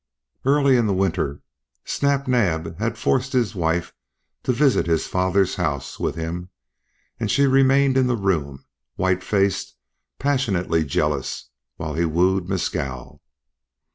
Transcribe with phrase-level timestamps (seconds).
[0.45, 1.43] Early in the winter
[1.85, 3.93] Snap Naab had forced his wife
[4.41, 6.49] to visit his father's house with him;
[7.19, 9.75] and she had remained in the room, white faced,
[10.17, 13.21] passionately jealous, while he wooed Mescal.